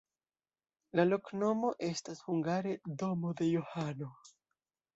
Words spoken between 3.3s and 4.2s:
de Johano.